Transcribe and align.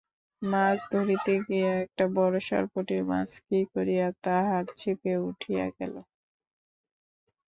মাছ 0.41 0.77
ধরিতে 0.93 1.33
গিয়া 1.45 1.71
একটা 1.83 2.05
বড় 2.15 2.35
সরপুঁটি 2.47 2.97
মাছ 3.09 3.29
কি 3.45 3.59
করিয়া 3.73 4.07
তাহার 4.23 4.65
ছিপে 4.77 5.13
উঠিয়া 5.29 5.65
গেল। 5.77 5.95